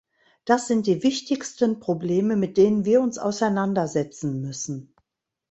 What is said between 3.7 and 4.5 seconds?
setzen